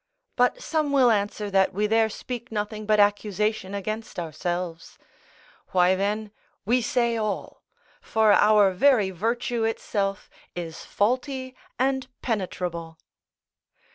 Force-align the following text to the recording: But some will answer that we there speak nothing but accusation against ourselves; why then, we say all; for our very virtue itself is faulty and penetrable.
But 0.35 0.63
some 0.63 0.91
will 0.91 1.11
answer 1.11 1.51
that 1.51 1.73
we 1.75 1.85
there 1.85 2.09
speak 2.09 2.51
nothing 2.51 2.87
but 2.87 2.99
accusation 2.99 3.75
against 3.75 4.17
ourselves; 4.17 4.97
why 5.73 5.93
then, 5.93 6.31
we 6.65 6.81
say 6.81 7.17
all; 7.17 7.61
for 8.01 8.31
our 8.33 8.71
very 8.71 9.11
virtue 9.11 9.63
itself 9.63 10.27
is 10.55 10.83
faulty 10.83 11.55
and 11.77 12.07
penetrable. 12.23 12.97